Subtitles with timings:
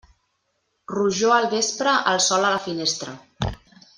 [0.93, 3.15] Rojor al vespre, el sol a la finestra.